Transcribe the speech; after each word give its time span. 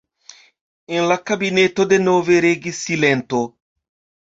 En 0.95 1.09
la 1.11 1.17
kabineto 1.31 1.87
denove 1.93 2.41
regis 2.49 2.83
silento. 2.89 3.45